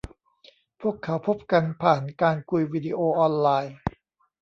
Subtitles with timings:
[0.81, 3.75] พวกเขาพบกันผ่านการคุยวีดีโอออนไลน์